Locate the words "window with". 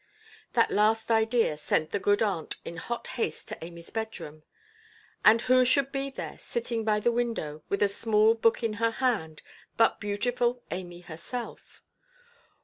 7.11-7.83